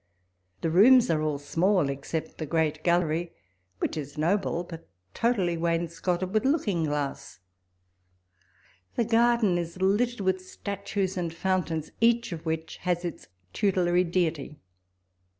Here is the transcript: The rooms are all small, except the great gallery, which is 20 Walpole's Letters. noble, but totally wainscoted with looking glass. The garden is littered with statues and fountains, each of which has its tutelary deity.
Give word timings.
The 0.61 0.71
rooms 0.71 1.11
are 1.11 1.21
all 1.21 1.37
small, 1.37 1.87
except 1.87 2.39
the 2.39 2.47
great 2.47 2.83
gallery, 2.83 3.33
which 3.77 3.95
is 3.95 4.13
20 4.13 4.25
Walpole's 4.25 4.41
Letters. 4.41 4.61
noble, 4.63 4.63
but 4.63 4.89
totally 5.13 5.57
wainscoted 5.57 6.33
with 6.33 6.43
looking 6.43 6.85
glass. 6.85 7.37
The 8.95 9.05
garden 9.05 9.59
is 9.59 9.79
littered 9.79 10.21
with 10.21 10.43
statues 10.43 11.17
and 11.17 11.31
fountains, 11.31 11.91
each 12.01 12.31
of 12.31 12.47
which 12.47 12.77
has 12.77 13.05
its 13.05 13.27
tutelary 13.53 14.03
deity. 14.03 14.57